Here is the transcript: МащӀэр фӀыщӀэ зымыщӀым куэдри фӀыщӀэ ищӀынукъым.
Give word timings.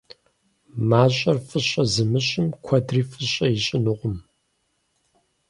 МащӀэр 0.89 1.37
фӀыщӀэ 1.47 1.83
зымыщӀым 1.93 2.47
куэдри 2.63 3.01
фӀыщӀэ 3.09 3.47
ищӀынукъым. 3.57 4.15